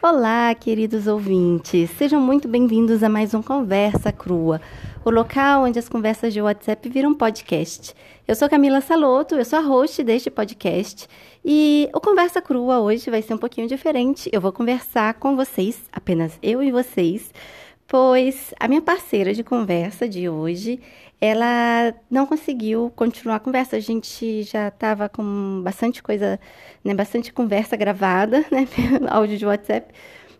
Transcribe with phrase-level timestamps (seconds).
[0.00, 1.90] Olá, queridos ouvintes.
[1.90, 4.60] Sejam muito bem-vindos a mais um Conversa Crua,
[5.04, 7.92] o local onde as conversas de WhatsApp viram podcast.
[8.26, 11.08] Eu sou Camila Saloto, eu sou a host deste podcast
[11.44, 14.30] e o Conversa Crua hoje vai ser um pouquinho diferente.
[14.32, 17.34] Eu vou conversar com vocês, apenas eu e vocês,
[17.88, 20.80] pois a minha parceira de conversa de hoje
[21.20, 23.76] ela não conseguiu continuar a conversa.
[23.76, 26.38] A gente já estava com bastante coisa,
[26.84, 28.68] né, bastante conversa gravada, né,
[29.08, 29.92] áudio de WhatsApp.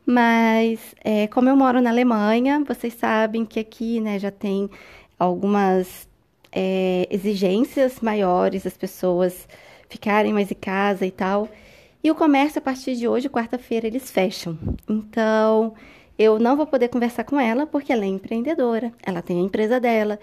[0.07, 4.71] Mas é, como eu moro na Alemanha, vocês sabem que aqui, né, já tem
[5.19, 6.09] algumas
[6.53, 9.49] é, exigências maiores, as pessoas
[9.89, 11.49] ficarem mais em casa e tal.
[12.03, 14.57] E o comércio, a partir de hoje, quarta-feira, eles fecham.
[14.89, 15.75] Então,
[16.19, 19.79] eu não vou poder conversar com ela porque ela é empreendedora, ela tem a empresa
[19.79, 20.19] dela.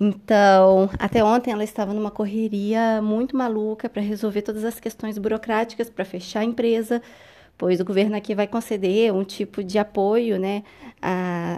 [0.00, 5.90] Então, até ontem ela estava numa correria muito maluca para resolver todas as questões burocráticas
[5.90, 7.02] para fechar a empresa,
[7.56, 10.62] pois o governo aqui vai conceder um tipo de apoio, né,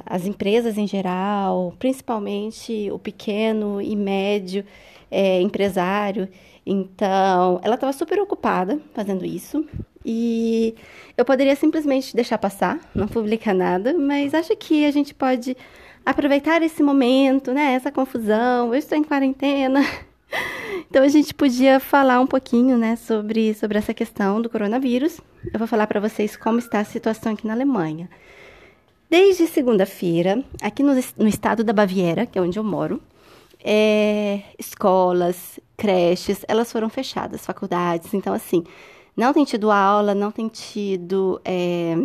[0.07, 4.64] às empresas em geral, principalmente o pequeno e médio
[5.11, 6.27] é, empresário.
[6.73, 9.67] Então, ela estava super ocupada fazendo isso
[10.07, 10.77] e
[11.19, 15.57] eu poderia simplesmente deixar passar, não publicar nada, mas acho que a gente pode
[16.07, 17.73] aproveitar esse momento, né?
[17.73, 18.69] Essa confusão.
[18.69, 19.81] Eu estou em quarentena.
[20.89, 25.21] Então a gente podia falar um pouquinho, né, sobre, sobre essa questão do coronavírus.
[25.53, 28.09] Eu vou falar para vocês como está a situação aqui na Alemanha.
[29.09, 33.01] Desde segunda-feira, aqui no, no, estado da Baviera, que é onde eu moro,
[33.63, 38.12] é, escolas, creches, elas foram fechadas, faculdades.
[38.12, 38.62] Então, assim,
[39.17, 41.97] não tem tido aula, não tem tido é,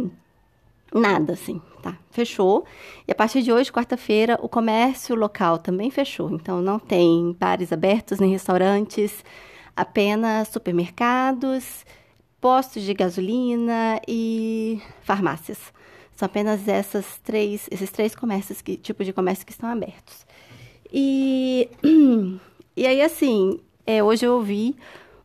[0.94, 1.98] nada, assim, tá?
[2.09, 2.64] Fechou.
[3.06, 6.31] E a partir de hoje, quarta-feira, o comércio local também fechou.
[6.31, 9.26] Então, não tem bares abertos nem restaurantes,
[9.76, 11.86] apenas supermercados,
[12.40, 15.59] postos de gasolina e farmácias.
[16.16, 20.26] São apenas essas três, esses três comércios, que, tipo de comércio que estão abertos.
[20.94, 21.70] E,
[22.75, 24.75] e aí, assim, é, hoje eu ouvi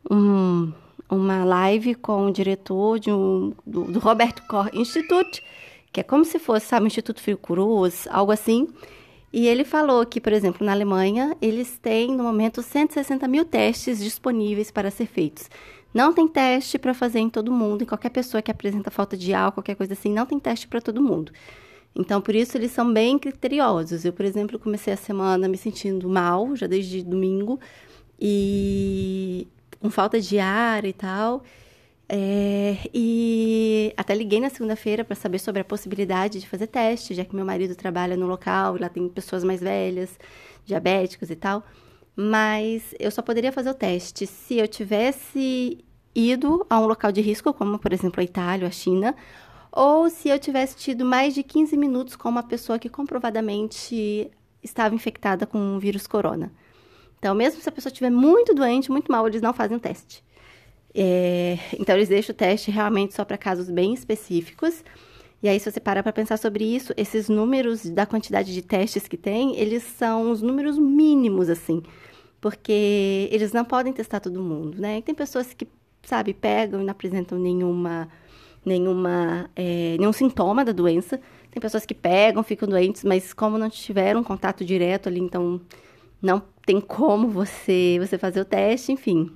[0.09, 0.71] um,
[1.09, 5.43] uma live com o diretor de um, do, do Robert Koch Institute,
[5.91, 8.67] que é como se fosse, sabe, o Instituto Fiocruz, algo assim.
[9.33, 13.99] E ele falou que, por exemplo, na Alemanha, eles têm, no momento, 160 mil testes
[13.99, 15.49] disponíveis para ser feitos.
[15.93, 19.33] Não tem teste para fazer em todo mundo, em qualquer pessoa que apresenta falta de
[19.33, 21.31] álcool, qualquer coisa assim, não tem teste para todo mundo.
[21.95, 24.05] Então, por isso, eles são bem criteriosos.
[24.05, 27.59] Eu, por exemplo, comecei a semana me sentindo mal, já desde domingo,
[28.19, 29.47] e
[29.79, 31.43] com falta de ar e tal.
[32.13, 37.23] É, e até liguei na segunda-feira para saber sobre a possibilidade de fazer teste, já
[37.23, 40.19] que meu marido trabalha no local, lá tem pessoas mais velhas,
[40.65, 41.63] diabéticos e tal.
[42.15, 47.21] Mas eu só poderia fazer o teste se eu tivesse ido a um local de
[47.21, 49.15] risco, como por exemplo a Itália a China,
[49.71, 54.29] ou se eu tivesse tido mais de 15 minutos com uma pessoa que comprovadamente
[54.61, 56.51] estava infectada com o vírus corona.
[57.17, 60.23] Então, mesmo se a pessoa estiver muito doente, muito mal, eles não fazem o teste.
[60.93, 64.83] É, então, eles deixam o teste realmente só para casos bem específicos.
[65.41, 69.07] E aí, se você parar para pensar sobre isso, esses números da quantidade de testes
[69.07, 71.81] que tem, eles são os números mínimos, assim.
[72.39, 74.97] Porque eles não podem testar todo mundo, né?
[74.97, 75.67] E tem pessoas que,
[76.03, 78.09] sabe, pegam e não apresentam nenhuma,
[78.65, 81.19] nenhuma, é, nenhum sintoma da doença.
[81.49, 85.59] Tem pessoas que pegam, ficam doentes, mas como não tiveram contato direto ali, então
[86.21, 89.31] não tem como você, você fazer o teste, enfim.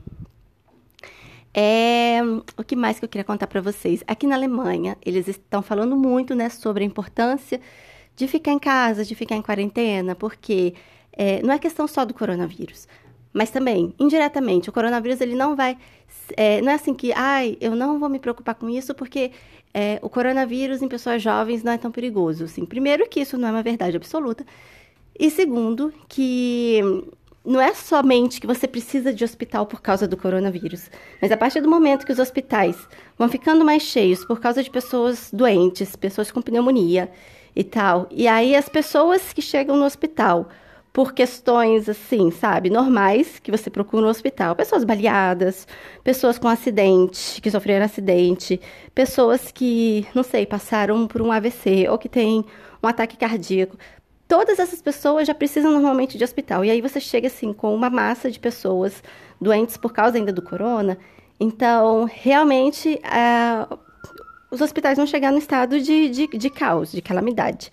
[1.53, 2.19] É,
[2.57, 4.03] o que mais que eu queria contar para vocês?
[4.07, 7.61] Aqui na Alemanha, eles estão falando muito né, sobre a importância
[8.15, 10.73] de ficar em casa, de ficar em quarentena, porque
[11.13, 12.87] é, não é questão só do coronavírus,
[13.35, 15.77] mas também, indiretamente, o coronavírus ele não vai.
[16.37, 19.29] É, não é assim que, ai, eu não vou me preocupar com isso porque
[19.73, 22.45] é, o coronavírus em pessoas jovens não é tão perigoso.
[22.45, 24.45] Assim, primeiro, que isso não é uma verdade absoluta,
[25.19, 26.79] e segundo, que
[27.43, 30.89] não é somente que você precisa de hospital por causa do coronavírus,
[31.21, 34.69] mas a partir do momento que os hospitais vão ficando mais cheios por causa de
[34.69, 37.11] pessoas doentes, pessoas com pneumonia
[37.53, 40.47] e tal, e aí as pessoas que chegam no hospital
[40.95, 45.67] por questões assim, sabe, normais que você procura no hospital, pessoas baleadas,
[46.05, 48.61] pessoas com acidente, que sofreram acidente,
[48.93, 52.45] pessoas que, não sei, passaram por um AVC ou que têm
[52.81, 53.75] um ataque cardíaco
[54.25, 56.63] todas essas pessoas já precisam normalmente de hospital.
[56.63, 59.03] E aí você chega assim com uma massa de pessoas
[59.39, 60.97] doentes por causa ainda do corona.
[61.37, 63.77] Então, realmente, uh,
[64.49, 67.69] os hospitais vão chegar no estado de, de, de caos, de calamidade.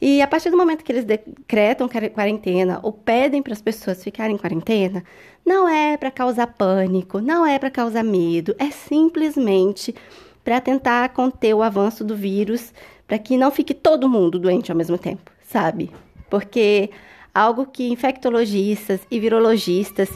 [0.00, 4.34] E a partir do momento que eles decretam quarentena ou pedem para as pessoas ficarem
[4.34, 5.04] em quarentena,
[5.44, 9.94] não é para causar pânico, não é para causar medo, é simplesmente
[10.42, 12.72] para tentar conter o avanço do vírus,
[13.06, 15.90] para que não fique todo mundo doente ao mesmo tempo, sabe?
[16.30, 16.90] Porque
[17.34, 20.08] algo que infectologistas e virologistas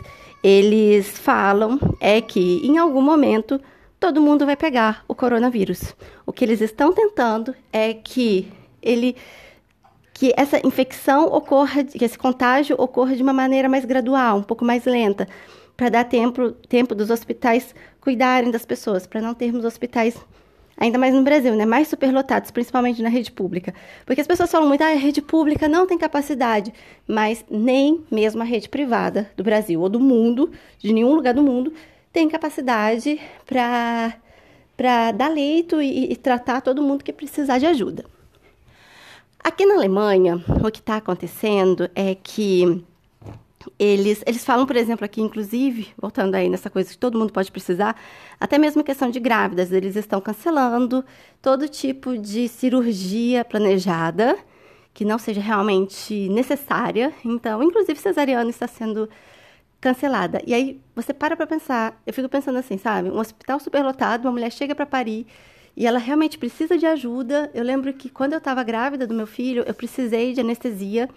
[0.42, 3.60] eles falam é que em algum momento
[4.00, 5.94] todo mundo vai pegar o coronavírus.
[6.26, 8.52] O que eles estão tentando é que
[8.82, 9.16] ele
[10.14, 14.64] que essa infecção ocorra, que esse contágio ocorra de uma maneira mais gradual, um pouco
[14.64, 15.28] mais lenta,
[15.76, 20.16] para dar tempo, tempo dos hospitais cuidarem das pessoas, para não termos hospitais
[20.76, 23.74] ainda mais no Brasil, né, mais superlotados, principalmente na rede pública.
[24.06, 26.72] Porque as pessoas falam muito, ah, a rede pública não tem capacidade,
[27.06, 31.42] mas nem mesmo a rede privada do Brasil ou do mundo, de nenhum lugar do
[31.42, 31.72] mundo,
[32.12, 34.14] tem capacidade para
[34.76, 38.04] para dar leito e, e tratar todo mundo que precisar de ajuda.
[39.44, 42.82] Aqui na Alemanha, o que está acontecendo é que
[43.78, 47.52] eles, eles falam, por exemplo, aqui, inclusive, voltando aí nessa coisa que todo mundo pode
[47.52, 47.94] precisar,
[48.40, 51.04] até mesmo a questão de grávidas, eles estão cancelando
[51.42, 54.38] todo tipo de cirurgia planejada
[54.94, 57.12] que não seja realmente necessária.
[57.22, 59.10] Então, inclusive, cesariana está sendo
[59.78, 60.40] cancelada.
[60.46, 63.10] E aí você para para pensar, eu fico pensando assim, sabe?
[63.10, 65.26] Um hospital superlotado, uma mulher chega para parir
[65.76, 67.50] e ela realmente precisa de ajuda.
[67.52, 71.08] Eu lembro que quando eu estava grávida do meu filho, eu precisei de anestesia,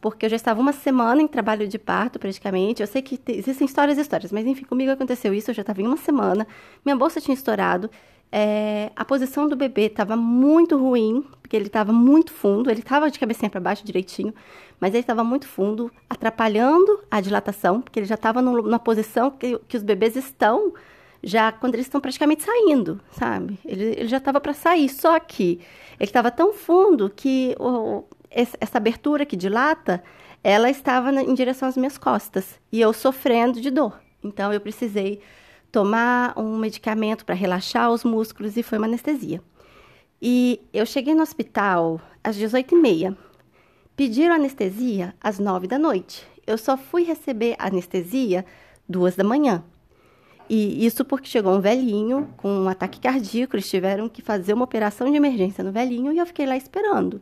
[0.00, 2.82] porque eu já estava uma semana em trabalho de parto, praticamente.
[2.82, 5.50] Eu sei que existem histórias e histórias, mas enfim, comigo aconteceu isso.
[5.50, 6.46] Eu já estava em uma semana,
[6.84, 7.90] minha bolsa tinha estourado.
[8.34, 13.10] É, a posição do bebê estava muito ruim, porque ele estava muito fundo, ele estava
[13.10, 14.34] de cabecinha para baixo direitinho,
[14.80, 19.58] mas ele estava muito fundo, atrapalhando a dilatação, porque ele já estava numa posição que,
[19.68, 20.72] que os bebês estão
[21.22, 23.58] já quando eles estão praticamente saindo, sabe?
[23.64, 25.60] Ele, ele já estava para sair, só que
[25.98, 30.02] ele estava tão fundo que o, essa abertura que dilata,
[30.42, 34.00] ela estava na, em direção às minhas costas e eu sofrendo de dor.
[34.22, 35.20] Então eu precisei
[35.70, 39.40] tomar um medicamento para relaxar os músculos e foi uma anestesia.
[40.20, 43.16] E eu cheguei no hospital às 18h30.
[43.96, 46.26] Pediram anestesia às 9 da noite.
[46.46, 48.44] Eu só fui receber anestesia
[48.88, 49.64] duas da manhã.
[50.48, 54.64] E isso porque chegou um velhinho com um ataque cardíaco, eles tiveram que fazer uma
[54.64, 57.20] operação de emergência no velhinho e eu fiquei lá esperando.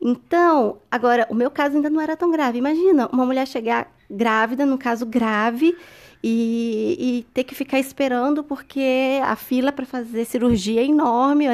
[0.00, 2.58] Então, agora, o meu caso ainda não era tão grave.
[2.58, 5.76] Imagina uma mulher chegar grávida, num caso grave,
[6.22, 11.52] e, e ter que ficar esperando porque a fila para fazer cirurgia é enorme, o,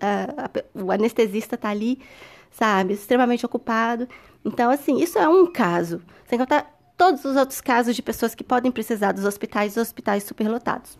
[0.00, 1.98] a, a, o anestesista está ali,
[2.50, 4.06] sabe, extremamente ocupado.
[4.44, 6.02] Então, assim, isso é um caso.
[6.26, 10.98] Sem contar todos os outros casos de pessoas que podem precisar dos hospitais hospitais superlotados.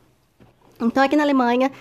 [0.81, 1.73] Então, aqui na Alemanha,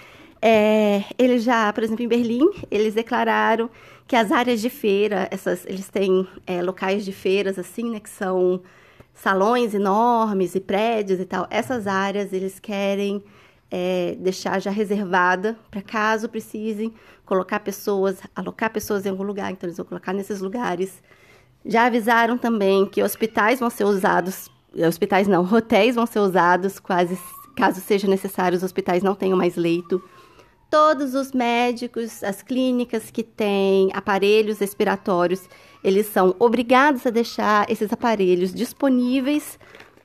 [0.41, 3.69] é, eles já, por exemplo, em Berlim, eles declararam
[4.07, 8.09] que as áreas de feira, essas, eles têm é, locais de feiras, assim, né, que
[8.09, 8.61] são
[9.13, 11.47] salões enormes e prédios e tal.
[11.49, 13.23] Essas áreas eles querem
[13.71, 16.93] é, deixar já reservada para caso precisem
[17.25, 19.51] colocar pessoas, alocar pessoas em algum lugar.
[19.51, 21.01] Então, eles vão colocar nesses lugares
[21.65, 24.49] já avisaram também que hospitais vão ser usados,
[24.87, 27.17] hospitais não, hotéis vão ser usados quase
[27.55, 30.03] caso seja necessário, os hospitais não tenham mais leito.
[30.69, 35.47] Todos os médicos, as clínicas que têm aparelhos respiratórios,
[35.83, 39.57] eles são obrigados a deixar esses aparelhos disponíveis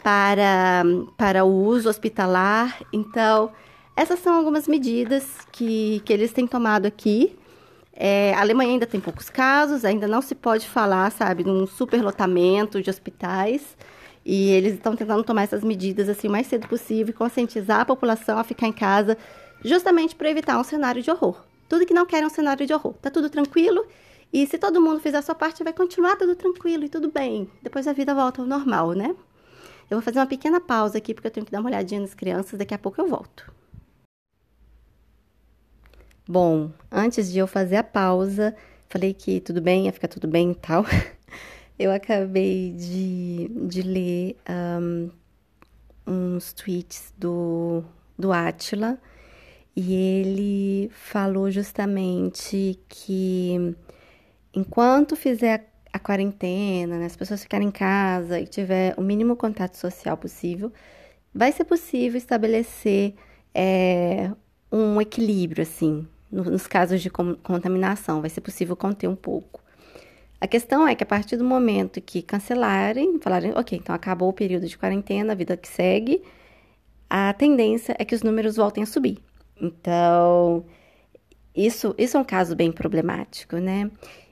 [0.03, 0.85] para,
[1.17, 2.81] para o uso hospitalar.
[2.93, 3.51] Então,
[3.97, 7.37] essas são algumas medidas que, que eles têm tomado aqui
[8.03, 11.67] é, a Alemanha ainda tem poucos casos, ainda não se pode falar, sabe, de um
[11.67, 13.77] superlotamento de hospitais.
[14.25, 17.85] E eles estão tentando tomar essas medidas assim o mais cedo possível e conscientizar a
[17.85, 19.19] população a ficar em casa,
[19.63, 21.45] justamente para evitar um cenário de horror.
[21.69, 22.95] Tudo que não quer é um cenário de horror.
[23.03, 23.85] Tá tudo tranquilo
[24.33, 27.51] e se todo mundo fizer a sua parte, vai continuar tudo tranquilo e tudo bem.
[27.63, 29.15] Depois a vida volta ao normal, né?
[29.91, 32.15] Eu vou fazer uma pequena pausa aqui porque eu tenho que dar uma olhadinha nas
[32.15, 33.60] crianças, daqui a pouco eu volto.
[36.33, 38.55] Bom, antes de eu fazer a pausa,
[38.89, 40.85] falei que tudo bem, ia ficar tudo bem e tal.
[41.77, 45.11] Eu acabei de, de ler um,
[46.07, 47.83] uns tweets do,
[48.17, 48.97] do Atila
[49.75, 53.75] e ele falou justamente que
[54.55, 59.35] enquanto fizer a, a quarentena, né, as pessoas ficarem em casa e tiver o mínimo
[59.35, 60.73] contato social possível,
[61.35, 63.17] vai ser possível estabelecer
[63.53, 64.31] é,
[64.71, 69.61] um equilíbrio, assim, nos casos de contaminação, vai ser possível conter um pouco.
[70.41, 74.33] A questão é que a partir do momento que cancelarem, falarem, ok, então acabou o
[74.33, 76.23] período de quarentena, a vida que segue,
[77.09, 79.19] a tendência é que os números voltem a subir.
[79.61, 80.65] Então,
[81.55, 83.91] isso, isso é um caso bem problemático, né?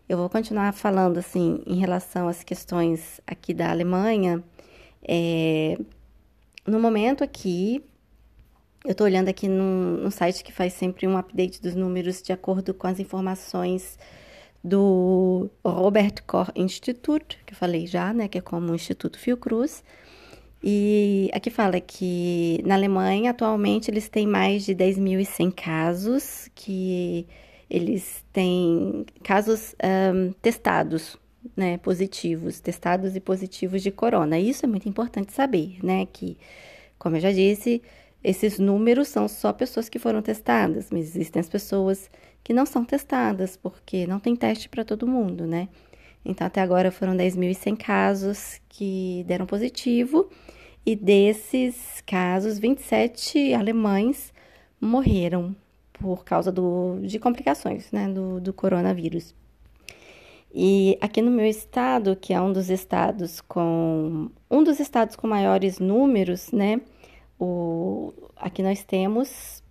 [0.08, 4.42] Eu vou continuar falando, assim, em relação às questões aqui da Alemanha.
[5.06, 5.76] É,
[6.66, 7.84] no momento aqui,
[8.84, 12.32] Eu estou olhando aqui no, no site que faz sempre um update dos números de
[12.32, 13.98] acordo com as informações
[14.62, 19.82] do Robert Koch Institute, que eu falei já, né, que é como o Instituto Fiocruz.
[20.62, 27.26] E aqui fala que na Alemanha, atualmente, eles têm mais de 10.100 casos, que
[27.70, 29.74] eles têm casos
[30.14, 31.16] um, testados,
[31.56, 34.38] né, positivos, testados e positivos de corona.
[34.38, 36.36] Isso é muito importante saber, né, que,
[36.98, 37.82] como eu já disse,
[38.22, 42.10] esses números são só pessoas que foram testadas, mas existem as pessoas
[42.42, 45.68] que não são testadas, porque não tem teste para todo mundo, né?
[46.24, 50.28] Então, até agora foram 10.100 casos que deram positivo,
[50.84, 54.32] e desses casos, 27 alemães
[54.80, 55.54] morreram
[55.92, 59.34] por causa do, de complicações né, do, do coronavírus.
[60.54, 65.26] E aqui no meu estado, que é um dos estados com um dos estados com
[65.26, 66.80] maiores números, né?
[67.38, 69.62] O, aqui nós temos.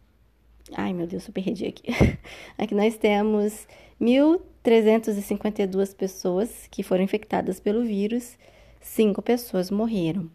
[0.74, 1.88] Ai meu Deus, eu perdi aqui.
[2.58, 3.68] Aqui nós temos
[4.02, 8.38] 1.352 pessoas que foram infectadas pelo vírus,
[8.82, 10.30] cinco pessoas morreram.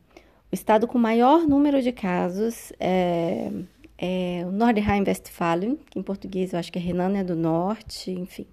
[0.50, 3.50] O estado com maior número de casos é,
[3.96, 8.46] é o Nordrhein-Westfalen, que em português eu acho que é Renânia do Norte, enfim.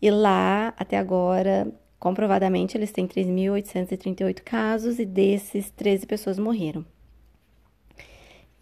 [0.00, 6.86] E lá, até agora, comprovadamente, eles têm 3.838 casos e desses, 13 pessoas morreram.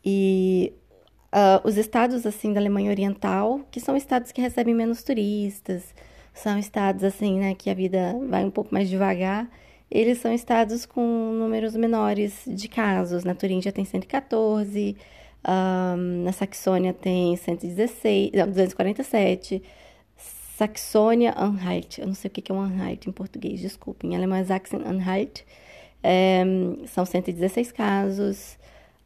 [0.05, 0.73] E
[1.33, 5.95] uh, os estados, assim, da Alemanha Oriental, que são estados que recebem menos turistas,
[6.33, 9.51] são estados, assim, né, que a vida vai um pouco mais devagar,
[9.91, 13.25] eles são estados com números menores de casos.
[13.25, 14.97] Na Turíngia tem 114,
[15.47, 19.63] um, na Saxônia tem 116, não, 247,
[20.59, 24.45] Saxônia-Anhalt, eu não sei o que é um Anhalt em português, desculpa, em alemão é
[24.45, 25.43] Sachsen-Anhalt,
[26.03, 26.45] é,
[26.87, 28.59] são 116 casos,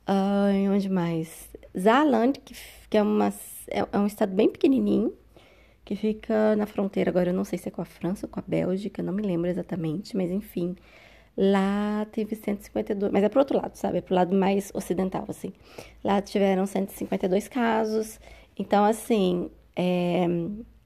[0.09, 1.51] uh, onde mais?
[1.77, 2.55] Saarland, que,
[2.89, 3.29] que é, uma,
[3.69, 5.13] é, é um estado bem pequenininho,
[5.85, 8.39] que fica na fronteira, agora eu não sei se é com a França ou com
[8.39, 10.77] a Bélgica, não me lembro exatamente, mas enfim,
[11.37, 13.99] lá teve 152, mas é pro outro lado, sabe?
[13.99, 15.53] É pro lado mais ocidental, assim.
[16.05, 18.21] Lá tiveram 152 casos,
[18.57, 20.27] então, assim, é,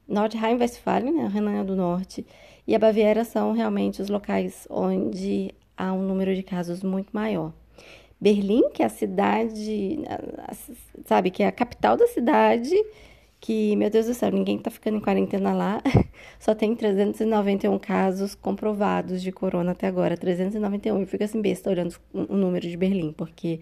[0.07, 2.25] Nordrhein-Westfalen, né, Renânia do Norte,
[2.65, 7.53] e a Baviera são realmente os locais onde há um número de casos muito maior.
[8.19, 9.99] Berlim, que é a cidade,
[11.05, 12.75] sabe, que é a capital da cidade,
[13.39, 15.81] que, meu Deus do céu, ninguém tá ficando em quarentena lá,
[16.39, 20.99] só tem 391 casos comprovados de corona até agora, 391.
[20.99, 23.59] Eu fico assim besta olhando o número de Berlim, porque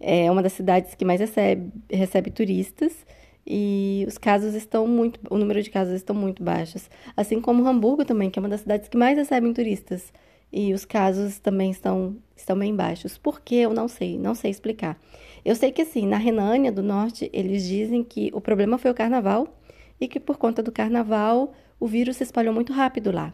[0.00, 3.04] é uma das cidades que mais recebe, recebe turistas,
[3.46, 6.88] e os casos estão muito, o número de casos estão muito baixos.
[7.16, 10.12] Assim como Hamburgo também, que é uma das cidades que mais recebem turistas.
[10.52, 13.16] E os casos também estão, estão bem baixos.
[13.16, 15.00] Por que eu não sei, não sei explicar.
[15.44, 18.94] Eu sei que assim, na Renânia do Norte, eles dizem que o problema foi o
[18.94, 19.58] carnaval
[20.00, 23.32] e que por conta do carnaval o vírus se espalhou muito rápido lá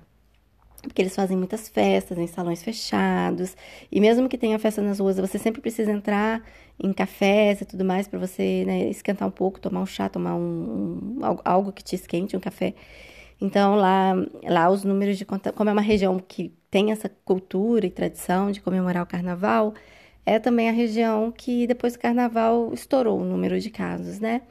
[0.82, 3.56] porque eles fazem muitas festas em salões fechados,
[3.90, 6.42] e mesmo que tenha festa nas ruas, você sempre precisa entrar
[6.78, 10.34] em cafés e tudo mais para você né, esquentar um pouco, tomar um chá, tomar
[10.36, 12.74] um, um, algo que te esquente, um café.
[13.40, 14.14] Então lá,
[14.44, 18.60] lá os números de como é uma região que tem essa cultura e tradição de
[18.60, 19.74] comemorar o carnaval,
[20.26, 24.42] é também a região que depois do carnaval estourou o número de casos, né?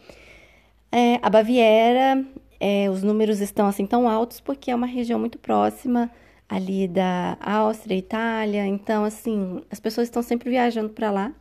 [0.92, 2.26] É, a Baviera
[2.60, 6.10] é, os números estão assim tão altos porque é uma região muito próxima
[6.50, 11.34] ali da Áustria, Itália, então assim as pessoas estão sempre viajando para lá.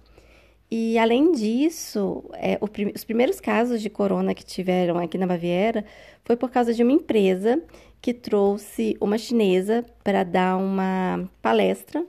[0.70, 5.85] E além disso, é, prim os primeiros casos de corona que tiveram aqui na Baviera
[6.25, 7.62] foi por causa de uma empresa
[8.00, 12.04] que trouxe uma chinesa para dar uma palestra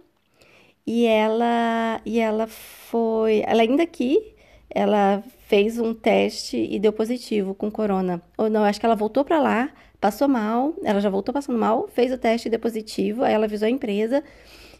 [0.85, 4.35] e ela e ela foi, ela ainda aqui
[4.69, 8.21] ela fez um teste e deu positivo com corona.
[8.37, 11.87] Ou não, acho que ela voltou para lá, passou mal, ela já voltou passando mal,
[11.87, 14.23] fez o teste e deu positivo, aí ela avisou a empresa.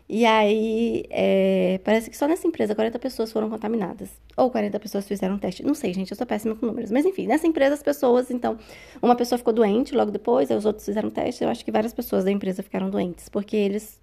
[0.10, 4.10] E aí, é, parece que só nessa empresa 40 pessoas foram contaminadas.
[4.38, 5.64] Ou 40 pessoas fizeram teste.
[5.64, 6.90] Não sei, gente, eu sou péssima com números.
[6.92, 8.58] Mas enfim, nessa empresa as pessoas, então,
[9.02, 11.44] uma pessoa ficou doente logo depois, aí os outros fizeram teste.
[11.44, 13.28] Eu acho que várias pessoas da empresa ficaram doentes.
[13.28, 14.00] Porque eles,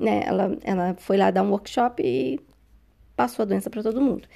[0.00, 2.40] né, ela, ela foi lá dar um workshop e
[3.14, 4.26] passou a doença para todo mundo.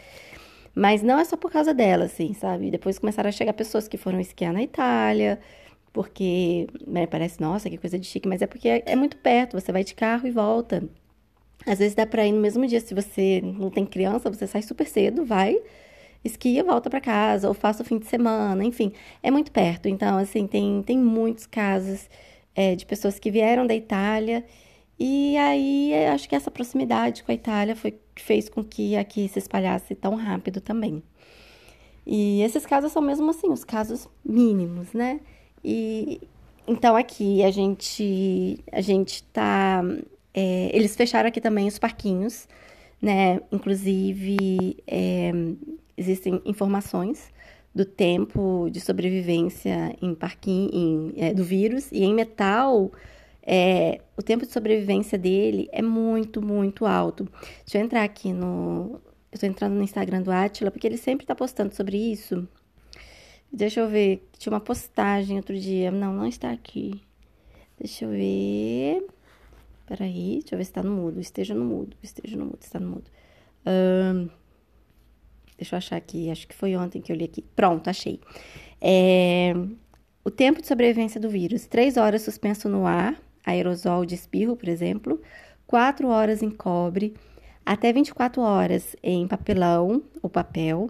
[0.74, 2.70] Mas não é só por causa dela, assim, sabe?
[2.70, 5.40] Depois começaram a chegar pessoas que foram esquiar na Itália,
[5.98, 9.60] porque né, parece, nossa, que coisa de chique, mas é porque é, é, muito perto,
[9.60, 10.88] você vai de carro e volta.
[11.66, 14.62] Às vezes dá pra ir no mesmo dia, se você não tem criança, você sai
[14.62, 15.60] super cedo, vai,
[16.24, 18.92] esquia, volta para casa, ou faça o fim de semana, enfim,
[19.24, 19.88] é muito perto.
[19.88, 22.08] Então, assim, tem, tem muitos casos
[22.54, 24.44] é, de pessoas que vieram da Itália
[25.00, 29.26] e aí acho que essa proximidade com a Itália foi que fez com que aqui
[29.26, 31.02] se espalhasse tão rápido também.
[32.06, 35.18] E esses casos são mesmo assim, os casos mínimos, né?
[35.64, 36.20] E
[36.66, 39.82] então aqui a gente a gente tá
[40.34, 42.46] é, eles fecharam aqui também os parquinhos,
[43.00, 43.40] né?
[43.50, 45.32] Inclusive é,
[45.96, 47.32] existem informações
[47.74, 52.90] do tempo de sobrevivência em parquinho em, é, do vírus e em metal
[53.50, 57.26] é, o tempo de sobrevivência dele é muito, muito alto.
[57.64, 59.00] Deixa eu entrar aqui no,
[59.32, 62.46] eu tô entrando no Instagram do Atila, porque ele sempre tá postando sobre isso.
[63.52, 64.28] Deixa eu ver.
[64.38, 65.90] Tinha uma postagem outro dia.
[65.90, 67.00] Não, não está aqui.
[67.78, 69.06] Deixa eu ver.
[69.86, 71.20] Peraí, deixa eu ver se tá no mudo.
[71.20, 71.96] Esteja no mudo.
[72.02, 72.58] Esteja no mudo.
[72.60, 73.10] Está no mudo.
[75.56, 76.30] Deixa eu achar aqui.
[76.30, 77.42] Acho que foi ontem que eu li aqui.
[77.42, 78.20] Pronto, achei.
[78.80, 79.54] É,
[80.24, 84.68] o tempo de sobrevivência do vírus: 3 horas suspenso no ar, aerosol de espirro, por
[84.68, 85.20] exemplo.
[85.66, 87.14] 4 horas em cobre
[87.68, 90.88] até 24 horas em papelão ou papel,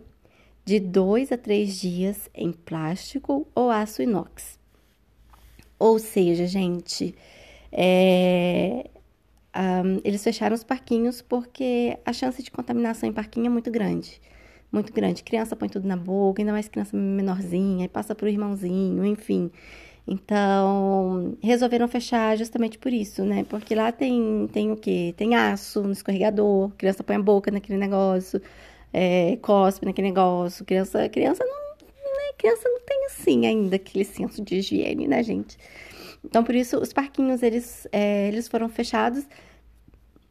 [0.68, 4.58] de 2 a 3 dias em plástico ou aço inox.
[5.78, 7.14] Ou seja, gente,
[7.72, 8.90] é,
[9.56, 14.20] um, eles fecharam os parquinhos porque a chance de contaminação em parquinho é muito grande.
[14.70, 15.22] Muito grande.
[15.22, 19.50] Criança põe tudo na boca, ainda mais criança menorzinha, passa pro irmãozinho, enfim.
[20.06, 23.44] Então, resolveram fechar justamente por isso, né?
[23.48, 25.14] Porque lá tem, tem o quê?
[25.16, 28.42] Tem aço no escorregador, criança põe a boca naquele negócio,
[28.92, 32.32] é, cospe naquele negócio, criança, criança não, né?
[32.36, 35.56] criança não tem assim ainda aquele senso de higiene, né, gente?
[36.24, 39.26] Então, por isso, os parquinhos, eles, é, eles foram fechados,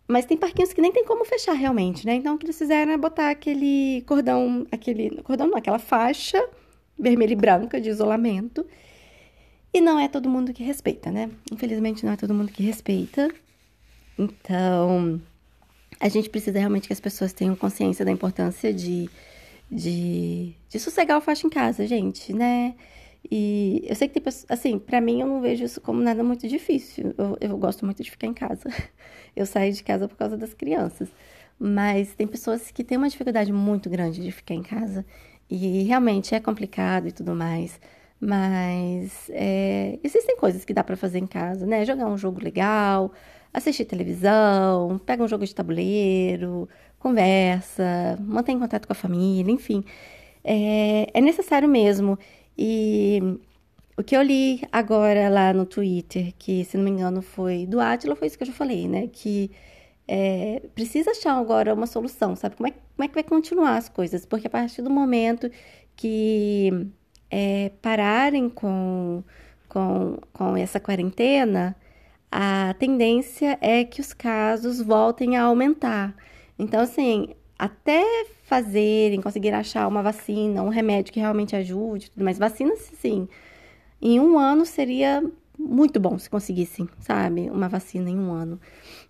[0.07, 2.15] mas tem parquinhos que nem tem como fechar realmente, né?
[2.15, 6.43] Então, o que eles fizeram é botar aquele cordão, aquele, cordão não, aquela faixa
[6.97, 8.65] vermelha e branca de isolamento,
[9.73, 11.29] e não é todo mundo que respeita, né?
[11.51, 13.29] Infelizmente, não é todo mundo que respeita.
[14.17, 15.21] Então,
[15.99, 19.09] a gente precisa realmente que as pessoas tenham consciência da importância de,
[19.69, 22.75] de, de sossegar o faixo em casa, gente, né?
[23.29, 26.23] E eu sei que tem pessoas, assim, para mim eu não vejo isso como nada
[26.23, 27.13] muito difícil.
[27.17, 28.69] Eu, eu gosto muito de ficar em casa.
[29.35, 31.09] Eu saio de casa por causa das crianças.
[31.59, 35.05] Mas tem pessoas que têm uma dificuldade muito grande de ficar em casa.
[35.49, 37.79] E realmente é complicado e tudo mais.
[38.19, 41.85] Mas é, existem coisas que dá para fazer em casa, né?
[41.85, 43.13] Jogar um jogo legal,
[43.57, 49.83] assistir televisão, pega um jogo de tabuleiro, conversa, mantém contato com a família, enfim.
[50.43, 52.17] É, é necessário mesmo.
[52.57, 53.21] E
[53.97, 57.79] o que eu li agora lá no Twitter, que se não me engano foi do
[57.79, 59.07] Atila, foi isso que eu já falei, né?
[59.11, 59.51] Que
[60.07, 62.55] é, precisa achar agora uma solução, sabe?
[62.55, 64.25] Como é, como é que vai continuar as coisas?
[64.25, 65.49] Porque a partir do momento
[65.95, 66.87] que
[67.29, 69.23] é, pararem com,
[69.67, 71.75] com, com essa quarentena,
[72.31, 76.15] a tendência é que os casos voltem a aumentar.
[76.59, 78.03] Então, assim, até
[78.43, 83.27] fazerem, conseguir achar uma vacina, um remédio que realmente ajude, mas vacina, sim,
[84.01, 85.23] em um ano seria
[85.57, 87.49] muito bom se conseguissem, sabe?
[87.49, 88.59] Uma vacina em um ano.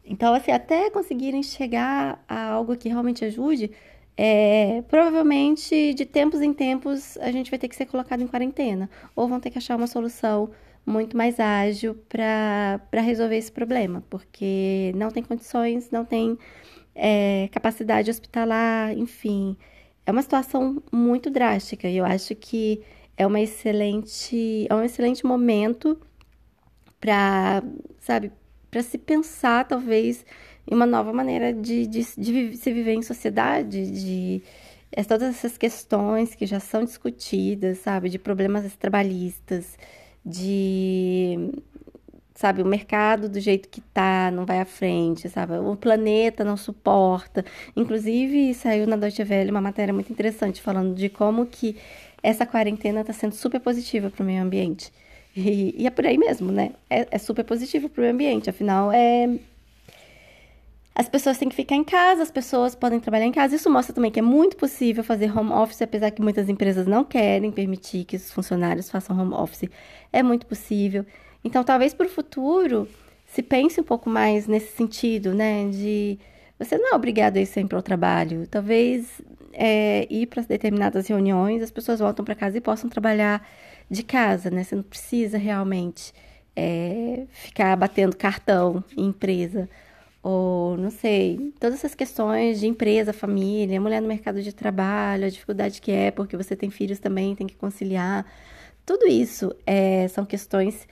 [0.05, 3.71] Então, assim, até conseguirem chegar a algo que realmente ajude,
[4.15, 8.89] é, provavelmente de tempos em tempos a gente vai ter que ser colocado em quarentena
[9.15, 10.49] ou vão ter que achar uma solução
[10.87, 16.37] muito mais ágil para resolver esse problema, porque não tem condições, não tem
[16.95, 19.57] é, capacidade hospitalar, enfim.
[20.05, 22.81] É uma situação muito drástica e eu acho que
[23.17, 25.99] é uma excelente, é um excelente momento
[27.01, 27.61] para,
[27.99, 28.31] sabe,
[28.71, 30.25] para se pensar talvez
[30.69, 34.41] e uma nova maneira de, de, de se viver em sociedade, de
[34.91, 39.77] é, todas essas questões que já são discutidas, sabe, de problemas trabalhistas,
[40.27, 41.51] de
[42.35, 45.57] sabe, o mercado do jeito que tá não vai à frente, sabe?
[45.57, 47.43] O planeta não suporta.
[47.75, 51.75] Inclusive, saiu na Deutsche Welle uma matéria muito interessante falando de como que
[52.21, 54.91] essa quarentena está sendo super positiva para o meio ambiente.
[55.35, 56.73] E, e, é por aí mesmo, né?
[56.89, 59.27] É, é super positivo para o meio ambiente, afinal, é
[60.97, 63.55] as pessoas têm que ficar em casa, as pessoas podem trabalhar em casa.
[63.55, 67.03] Isso mostra também que é muito possível fazer home office, apesar que muitas empresas não
[67.03, 69.69] querem permitir que os funcionários façam home office.
[70.11, 71.05] É muito possível.
[71.43, 72.87] Então, talvez para o futuro
[73.27, 75.69] se pense um pouco mais nesse sentido, né?
[75.69, 76.17] De
[76.57, 78.47] você não é obrigado a ir sempre ao trabalho.
[78.47, 79.21] Talvez
[79.53, 83.47] é, ir para determinadas reuniões, as pessoas voltam para casa e possam trabalhar
[83.87, 84.63] de casa, né?
[84.63, 86.11] Você não precisa realmente
[86.55, 89.69] é, ficar batendo cartão em empresa
[90.29, 95.29] ou não sei, todas essas questões de empresa, família, mulher no mercado de trabalho, a
[95.29, 98.25] dificuldade que é porque você tem filhos também, tem que conciliar.
[98.85, 100.85] Tudo isso é, são questões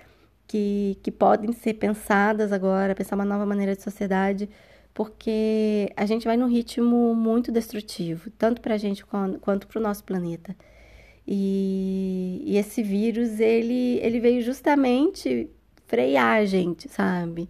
[0.48, 4.50] que, que podem ser pensadas agora, pensar uma nova maneira de sociedade,
[4.94, 9.84] porque a gente vai num ritmo muito destrutivo, tanto para a gente quanto para o
[9.84, 10.56] nosso planeta.
[11.28, 15.50] E, e esse vírus, ele, ele veio justamente
[15.88, 17.50] frear a gente, sabe?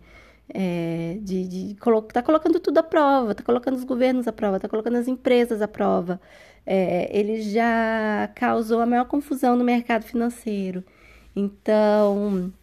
[0.53, 4.59] É, de, de colo tá colocando tudo à prova, tá colocando os governos à prova,
[4.59, 6.21] tá colocando as empresas à prova.
[6.65, 10.83] É, ele já causou a maior confusão no mercado financeiro.
[11.35, 12.53] Então,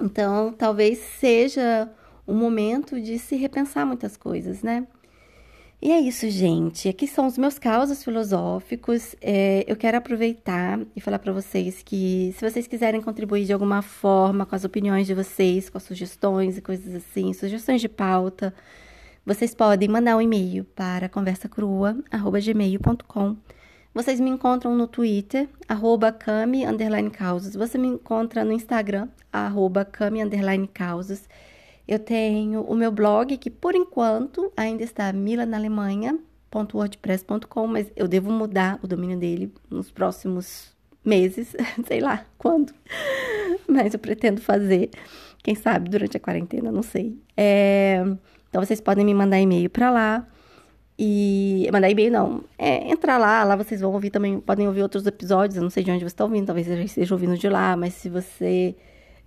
[0.00, 1.90] então talvez seja
[2.26, 4.86] um momento de se repensar muitas coisas, né?
[5.84, 6.88] E é isso, gente.
[6.88, 9.14] Aqui são os meus causos filosóficos.
[9.20, 13.82] É, eu quero aproveitar e falar para vocês que, se vocês quiserem contribuir de alguma
[13.82, 18.54] forma com as opiniões de vocês, com as sugestões e coisas assim, sugestões de pauta,
[19.26, 23.36] vocês podem mandar um e-mail para conversacrua@gmail.com.
[23.92, 26.62] Vocês me encontram no Twitter, arroba cami.
[27.58, 30.22] Você me encontra no Instagram, arroba cami.
[31.86, 38.80] Eu tenho o meu blog, que por enquanto ainda está milanalemanha.wordpress.com, mas eu devo mudar
[38.82, 40.72] o domínio dele nos próximos
[41.04, 41.54] meses,
[41.86, 42.72] sei lá quando,
[43.68, 44.88] mas eu pretendo fazer,
[45.42, 47.18] quem sabe durante a quarentena, não sei.
[47.36, 48.02] É,
[48.48, 50.26] então vocês podem me mandar e-mail para lá.
[50.96, 55.04] E mandar e-mail não, é entrar lá, lá vocês vão ouvir também, podem ouvir outros
[55.08, 57.76] episódios, eu não sei de onde você está ouvindo, talvez você esteja ouvindo de lá,
[57.76, 58.76] mas se você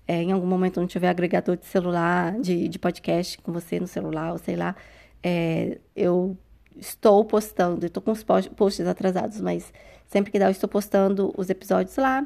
[0.08, 3.88] é, em algum momento não tiver agregador de celular, de, de podcast com você no
[3.88, 4.76] celular, ou sei lá,
[5.22, 6.38] é, eu
[6.78, 9.74] estou postando, estou com os posts atrasados, mas
[10.08, 12.26] sempre que dá eu estou postando os episódios lá.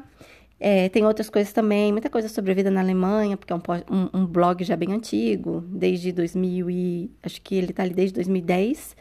[0.60, 3.60] É, tem outras coisas também, muita coisa sobre a vida na Alemanha, porque é um,
[3.90, 7.10] um, um blog já bem antigo, desde 2000 e...
[7.20, 8.96] acho que ele está ali desde 2010,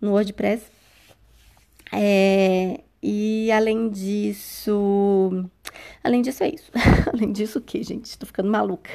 [0.00, 0.64] no WordPress.
[1.92, 5.48] É, e além disso.
[6.04, 6.70] Além disso, é isso.
[7.12, 8.06] além disso, o que, gente?
[8.06, 8.90] Estou ficando maluca.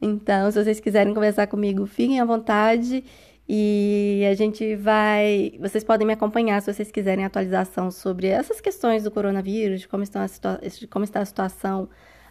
[0.00, 3.04] Então, se vocês quiserem conversar comigo, fiquem à vontade.
[3.48, 5.52] E a gente vai.
[5.58, 10.02] Vocês podem me acompanhar se vocês quiserem atualização sobre essas questões do coronavírus, de como,
[10.02, 10.60] estão a situa...
[10.90, 11.88] como está a situação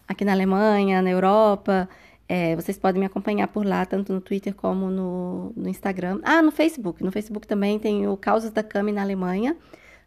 [0.07, 1.89] aqui na Alemanha, na Europa.
[2.29, 6.19] É, vocês podem me acompanhar por lá, tanto no Twitter como no, no Instagram.
[6.23, 7.03] Ah, no Facebook.
[7.03, 9.57] No Facebook também tem o Causas da Cami na Alemanha.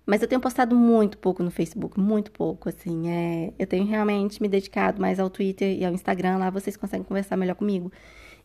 [0.06, 3.08] Mas eu tenho postado muito pouco no Facebook, muito pouco, assim.
[3.08, 7.04] É, eu tenho realmente me dedicado mais ao Twitter e ao Instagram, lá vocês conseguem
[7.04, 7.92] conversar melhor comigo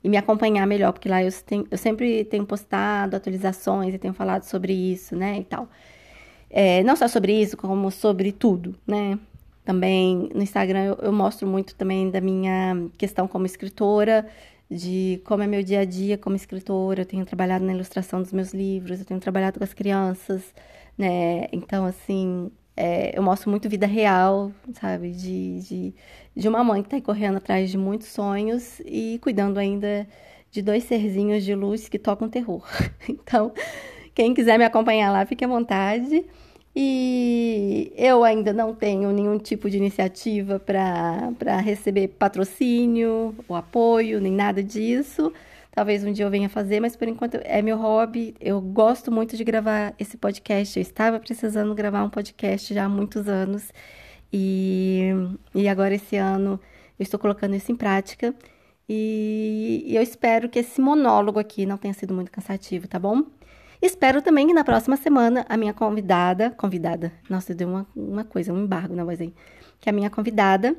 [0.04, 4.14] e me acompanhar melhor, porque lá eu, tenho, eu sempre tenho postado atualizações e tenho
[4.14, 5.68] falado sobre isso, né, e tal.
[6.48, 9.18] É, não só sobre isso, como sobre tudo, né.
[9.64, 14.28] Também no Instagram eu, eu mostro muito também da minha questão como escritora,
[14.70, 17.02] de como é meu dia a dia como escritora.
[17.02, 20.54] Eu tenho trabalhado na ilustração dos meus livros, eu tenho trabalhado com as crianças,
[20.98, 21.48] né?
[21.52, 25.12] Então, assim, é, eu mostro muito vida real, sabe?
[25.12, 25.94] De, de,
[26.36, 30.08] de uma mãe que está correndo atrás de muitos sonhos e cuidando ainda
[30.52, 32.66] de dois serzinhos de luz que tocam terror.
[33.08, 33.54] Então,
[34.14, 36.26] quem quiser me acompanhar lá, fique à vontade.
[36.76, 44.34] E eu ainda não tenho nenhum tipo de iniciativa para receber patrocínio ou apoio, nem
[44.34, 45.32] nada disso.
[45.72, 48.36] Talvez um dia eu venha fazer, mas por enquanto é meu hobby.
[48.40, 50.78] Eu gosto muito de gravar esse podcast.
[50.78, 53.72] Eu estava precisando gravar um podcast já há muitos anos.
[54.32, 55.12] E,
[55.54, 56.60] e agora esse ano
[57.00, 58.34] eu estou colocando isso em prática.
[58.88, 63.24] E, e eu espero que esse monólogo aqui não tenha sido muito cansativo, tá bom?
[63.82, 68.54] Espero também que na próxima semana a minha convidada, convidada, nossa, deu uma, uma coisa,
[68.54, 69.34] um embargo na voz aí,
[69.80, 70.76] que a minha convidada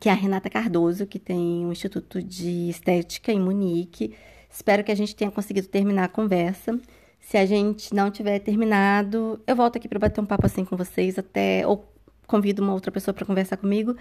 [0.00, 4.14] que é a Renata Cardoso, que tem um Instituto de Estética em Munique.
[4.50, 6.78] Espero que a gente tenha conseguido terminar a conversa.
[7.20, 10.76] Se a gente não tiver terminado, eu volto aqui para bater um papo assim com
[10.76, 11.90] vocês, até ou
[12.26, 13.96] convido uma outra pessoa para conversar comigo,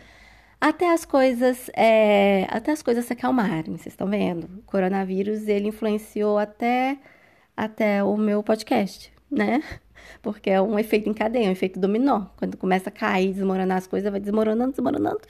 [0.60, 3.78] até as coisas, é, até as coisas se acalmarem.
[3.78, 4.46] Vocês estão vendo?
[4.60, 6.98] O coronavírus ele influenciou até
[7.56, 9.64] até o meu podcast, né?
[10.22, 12.26] Porque é um efeito em cadeia, um efeito dominó.
[12.38, 15.22] Quando começa a cair, desmoronar as coisas, vai desmoronando, desmoronando.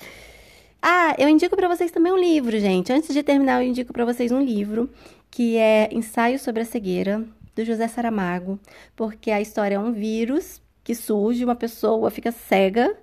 [0.81, 2.91] Ah, eu indico para vocês também um livro, gente.
[2.91, 4.89] Antes de terminar, eu indico para vocês um livro
[5.31, 8.59] que é Ensaio sobre a Cegueira, do José Saramago,
[8.95, 12.95] porque a história é um vírus que surge, uma pessoa fica cega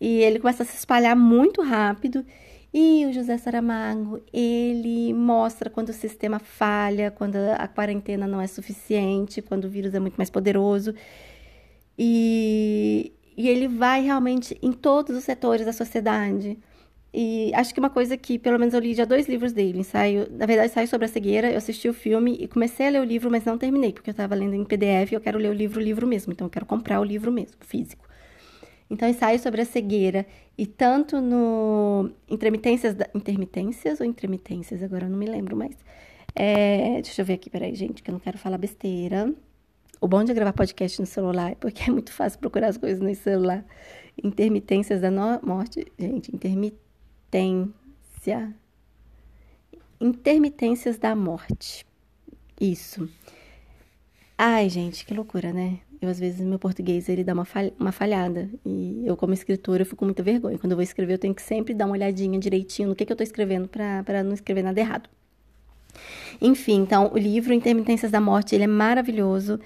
[0.00, 2.24] e ele começa a se espalhar muito rápido.
[2.78, 8.46] E o José Saramago, ele mostra quando o sistema falha, quando a quarentena não é
[8.46, 10.94] suficiente, quando o vírus é muito mais poderoso.
[11.98, 16.58] E, e ele vai realmente em todos os setores da sociedade.
[17.14, 19.78] E acho que uma coisa que, pelo menos, eu li já dois livros dele.
[19.78, 21.50] Ensaio, na verdade, ensaio sobre a cegueira.
[21.50, 24.12] Eu assisti o filme e comecei a ler o livro, mas não terminei, porque eu
[24.12, 26.30] estava lendo em PDF e eu quero ler o livro, o livro mesmo.
[26.30, 28.05] Então, eu quero comprar o livro mesmo, físico.
[28.88, 30.26] Então, ensaio sobre a cegueira.
[30.56, 32.94] E tanto no Intermitências.
[32.94, 33.08] Da...
[33.14, 34.82] Intermitências ou intermitências?
[34.82, 35.76] Agora eu não me lembro mais.
[36.34, 37.00] É...
[37.02, 39.32] Deixa eu ver aqui, peraí, gente, que eu não quero falar besteira.
[40.00, 43.00] O bom de gravar podcast no celular é porque é muito fácil procurar as coisas
[43.00, 43.64] no celular.
[44.22, 45.86] Intermitências da no morte.
[45.98, 46.76] Gente, intermitência.
[50.00, 51.86] Intermitências da morte.
[52.60, 53.08] Isso.
[54.38, 55.80] Ai, gente, que loucura, né?
[56.00, 58.50] Eu, às vezes, meu português, ele dá uma, falha, uma falhada.
[58.64, 60.58] E eu, como escritora, eu fico com muita vergonha.
[60.58, 63.12] Quando eu vou escrever, eu tenho que sempre dar uma olhadinha direitinho no que, que
[63.12, 65.08] eu estou escrevendo para não escrever nada errado.
[66.40, 69.58] Enfim, então, o livro Intermitências da Morte, ele é maravilhoso.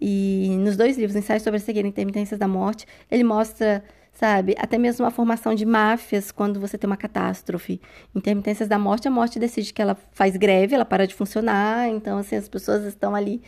[0.00, 4.54] E nos dois livros, Ensaios sobre a Cegueira e Intermitências da Morte, ele mostra, sabe,
[4.58, 7.80] até mesmo a formação de máfias quando você tem uma catástrofe.
[8.14, 12.18] Intermitências da Morte, a morte decide que ela faz greve, ela para de funcionar, então,
[12.18, 13.42] assim, as pessoas estão ali,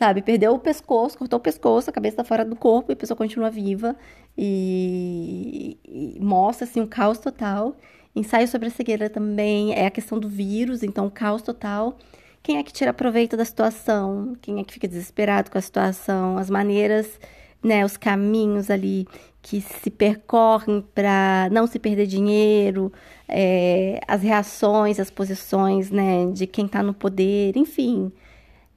[0.00, 2.96] sabe, perdeu o pescoço, cortou o pescoço, a cabeça está fora do corpo e a
[2.96, 3.94] pessoa continua viva
[4.36, 7.76] e, e mostra, assim, um caos total.
[8.16, 11.98] Ensaio sobre a cegueira também é a questão do vírus, então o caos total.
[12.42, 14.34] Quem é que tira proveito da situação?
[14.40, 16.38] Quem é que fica desesperado com a situação?
[16.38, 17.20] As maneiras,
[17.62, 19.06] né, os caminhos ali
[19.42, 22.90] que se percorrem para não se perder dinheiro,
[23.28, 28.10] é, as reações, as posições, né, de quem está no poder, enfim,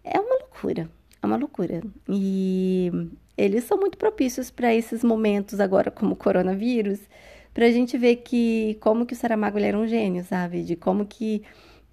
[0.04, 0.90] é uma loucura,
[1.24, 1.82] é uma loucura.
[2.10, 2.92] E
[3.38, 7.00] eles são muito propícios para esses momentos agora, como o coronavírus,
[7.54, 10.64] para a gente ver que como que o Saramago ele era um gênio, sabe?
[10.64, 11.44] De como que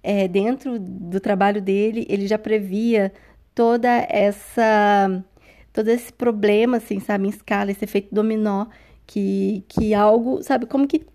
[0.03, 3.13] é, dentro do trabalho dele ele já previa
[3.55, 5.23] toda essa
[5.73, 8.67] todo esse problema, assim, sabe, em escala, esse efeito dominó
[9.07, 11.05] que que algo, sabe, como que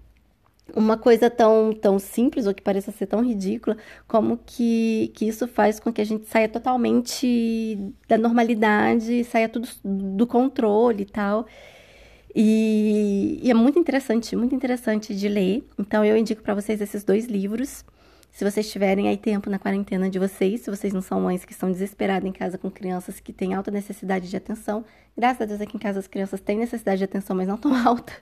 [0.74, 3.76] uma coisa tão, tão simples ou que pareça ser tão ridícula,
[4.06, 9.68] como que, que isso faz com que a gente saia totalmente da normalidade, saia tudo
[9.84, 11.46] do controle e tal.
[12.34, 15.66] E, e, é muito interessante, muito interessante de ler.
[15.78, 17.84] Então eu indico para vocês esses dois livros.
[18.36, 21.52] Se vocês tiverem aí tempo na quarentena de vocês, se vocês não são mães que
[21.52, 24.84] estão desesperadas em casa com crianças que têm alta necessidade de atenção,
[25.16, 27.72] graças a Deus aqui em casa as crianças têm necessidade de atenção, mas não tão
[27.88, 28.12] alta.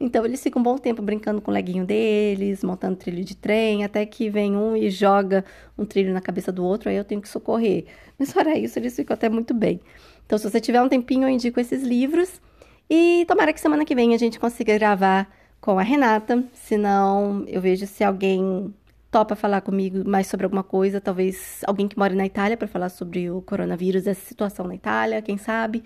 [0.00, 3.84] Então eles ficam um bom tempo brincando com o leguinho deles, montando trilho de trem,
[3.84, 5.44] até que vem um e joga
[5.76, 7.84] um trilho na cabeça do outro, aí eu tenho que socorrer.
[8.18, 9.82] Mas fora isso, eles ficam até muito bem.
[10.24, 12.40] Então se você tiver um tempinho, eu indico esses livros.
[12.88, 16.42] E tomara que semana que vem a gente consiga gravar com a Renata.
[16.54, 18.72] Se não, eu vejo se alguém
[19.10, 22.88] topa falar comigo mais sobre alguma coisa, talvez alguém que mora na Itália para falar
[22.88, 25.82] sobre o coronavírus, essa situação na Itália, quem sabe.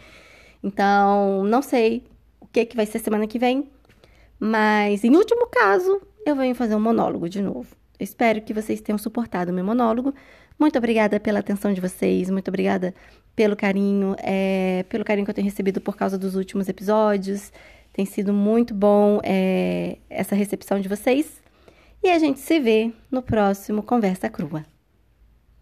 [0.63, 2.05] Então, não sei
[2.41, 3.69] o que que vai ser semana que vem,
[4.39, 7.77] mas em último caso, eu venho fazer um monólogo de novo.
[7.99, 10.15] Eu espero que vocês tenham suportado o meu monólogo.
[10.59, 12.95] Muito obrigada pela atenção de vocês, muito obrigada
[13.35, 17.53] pelo carinho, é, pelo carinho que eu tenho recebido por causa dos últimos episódios.
[17.93, 21.42] Tem sido muito bom é, essa recepção de vocês.
[22.03, 24.65] E a gente se vê no próximo Conversa Crua.